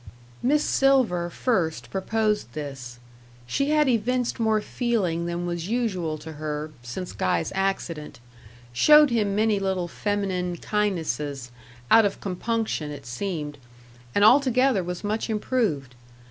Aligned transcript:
Miss 0.41 0.63
Silver 0.63 1.29
first 1.29 1.91
proposed 1.91 2.53
this. 2.53 2.97
She 3.45 3.69
had 3.69 3.87
evinced 3.87 4.39
more 4.39 4.59
feeling 4.59 5.27
than 5.27 5.45
was 5.45 5.67
usual 5.67 6.17
to 6.17 6.31
her, 6.41 6.71
since 6.81 7.11
Guy's 7.11 7.51
accident; 7.53 8.19
showed 8.73 9.11
him 9.11 9.35
many 9.35 9.59
little 9.59 9.87
feminine 9.87 10.57
kindnesses 10.57 11.51
out 11.91 12.03
of 12.05 12.19
compunction, 12.19 12.89
it 12.89 13.05
seemed; 13.05 13.59
and 14.15 14.25
altogether 14.25 14.83
was 14.83 15.03
much 15.03 15.29
improved. 15.29 15.93